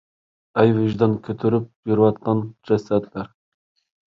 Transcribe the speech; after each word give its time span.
ئەي 0.61 0.71
ۋىجدان 0.77 1.13
كۆتۈرۈپ 1.27 1.67
يۈرۈۋاتقان 1.91 2.43
جەسەتلەر!!! 2.71 3.31